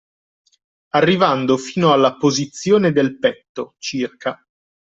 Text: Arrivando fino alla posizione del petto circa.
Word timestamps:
Arrivando 0.95 1.57
fino 1.57 1.91
alla 1.91 2.15
posizione 2.15 2.91
del 2.91 3.19
petto 3.19 3.75
circa. 3.77 4.43